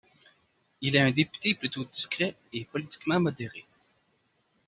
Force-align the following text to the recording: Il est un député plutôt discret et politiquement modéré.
Il 0.81 0.95
est 0.95 0.99
un 1.01 1.11
député 1.11 1.53
plutôt 1.53 1.85
discret 1.85 2.35
et 2.51 2.65
politiquement 2.65 3.19
modéré. 3.19 3.67